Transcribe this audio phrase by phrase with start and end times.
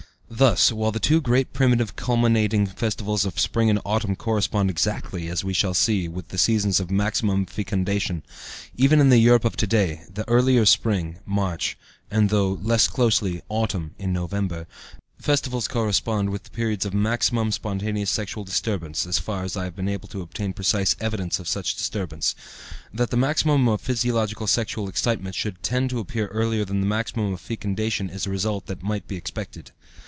[0.33, 5.43] Thus, while the two great primitive culminating festivals of spring and autumn correspond exactly (as
[5.43, 8.23] we shall see) with the seasons of maximum fecundation,
[8.77, 11.77] even in the Europe of to day, the earlier spring (March)
[12.09, 14.67] and though less closely autumn (November)
[15.19, 19.75] festivals correspond with the periods of maximum spontaneous sexual disturbance, as far as I have
[19.75, 22.35] been able to obtain precise evidence of such disturbance.
[22.93, 27.33] That the maximum of physiological sexual excitement should tend to appear earlier than the maximum
[27.33, 29.71] of fecundation is a result that might be expected.